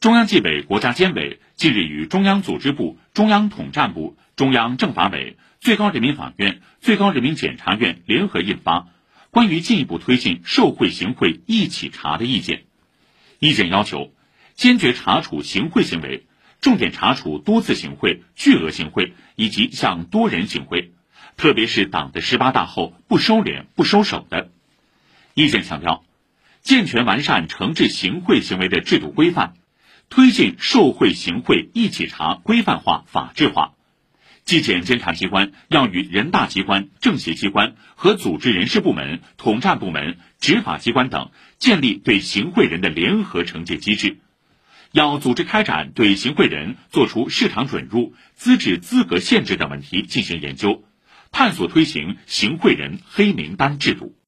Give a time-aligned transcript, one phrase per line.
[0.00, 8.78] 中央纪委国家监委近日与中央组织部、中央统战部、中央政法委、最高人民法院、最高人民检察院联合印发
[9.30, 12.56] 《关于进一步推进受贿行贿一起查的意见》。
[13.40, 14.14] 意见要求，
[14.54, 16.26] 坚决查处行贿行为，
[16.62, 20.94] 重点查处多次行贿、巨额行贿以及向多人行贿，
[21.36, 24.50] 特别是党的十八大后不收敛、不收手的。
[25.34, 26.06] 意见强调，
[26.62, 29.52] 健全完善惩治行贿行为的制度规范。
[30.10, 33.74] 推进受贿行贿一起查规范化、法治化，
[34.44, 44.18] 纪检监察机关要与人大机关、政协机关和组织人事部门、统战部门、执法机关等建立对行贿人的联合惩戒机制，
[44.90, 50.82] 要组织开展对行贿人作出市场准入、资质资格限制等问题进行研究，
[51.30, 54.16] 探索推行行贿人黑名单制度。